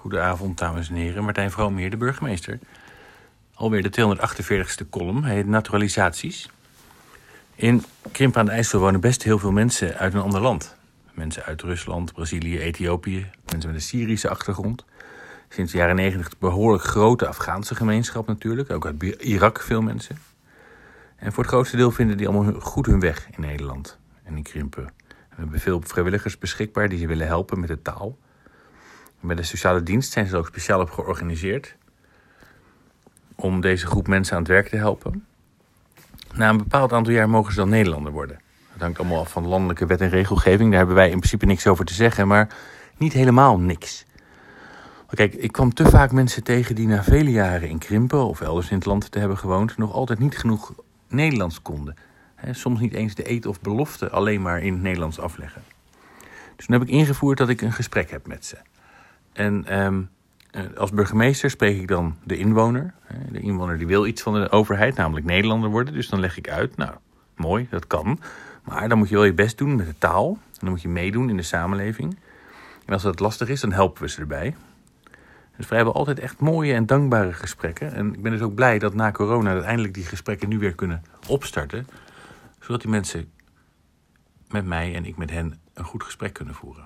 [0.00, 1.24] Goedenavond, dames en heren.
[1.24, 2.58] Martijn Vroomeer, de burgemeester.
[3.54, 6.48] Alweer de 248ste column, heet Naturalisaties.
[7.54, 10.76] In Krimp aan de IJssel wonen best heel veel mensen uit een ander land.
[11.12, 14.84] Mensen uit Rusland, Brazilië, Ethiopië, mensen met een Syrische achtergrond.
[15.48, 18.70] Sinds de jaren 90 behoorlijk grote Afghaanse gemeenschap natuurlijk.
[18.70, 20.16] Ook uit Irak veel mensen.
[21.16, 24.42] En voor het grootste deel vinden die allemaal goed hun weg in Nederland en in
[24.42, 24.84] Krimpen.
[25.08, 28.18] We hebben veel vrijwilligers beschikbaar die ze willen helpen met de taal.
[29.20, 31.76] Met de sociale dienst zijn ze er ook speciaal op georganiseerd.
[33.34, 35.24] Om deze groep mensen aan het werk te helpen.
[36.32, 38.40] Na een bepaald aantal jaar mogen ze dan Nederlander worden.
[38.72, 40.68] Dat hangt allemaal af van landelijke wet en regelgeving.
[40.68, 42.48] Daar hebben wij in principe niks over te zeggen, maar
[42.96, 44.04] niet helemaal niks.
[45.14, 48.70] Kijk, ik kwam te vaak mensen tegen die na vele jaren in Krimpen of elders
[48.70, 50.74] in het land te hebben gewoond, nog altijd niet genoeg
[51.08, 51.96] Nederlands konden.
[52.50, 55.62] soms niet eens de eet of belofte alleen maar in het Nederlands afleggen.
[56.56, 58.56] Dus toen heb ik ingevoerd dat ik een gesprek heb met ze.
[59.32, 60.02] En ehm,
[60.50, 62.94] eh, als burgemeester spreek ik dan de inwoner.
[63.30, 65.94] De inwoner die wil iets van de overheid, namelijk Nederlander worden.
[65.94, 66.94] Dus dan leg ik uit, nou,
[67.36, 68.20] mooi, dat kan.
[68.64, 70.38] Maar dan moet je wel je best doen met de taal.
[70.52, 72.18] En dan moet je meedoen in de samenleving.
[72.86, 74.56] En als dat lastig is, dan helpen we ze erbij.
[75.56, 77.92] Dus we hebben altijd echt mooie en dankbare gesprekken.
[77.92, 81.02] En ik ben dus ook blij dat na corona uiteindelijk die gesprekken nu weer kunnen
[81.28, 81.86] opstarten.
[82.60, 83.30] Zodat die mensen
[84.48, 86.84] met mij en ik met hen een goed gesprek kunnen voeren.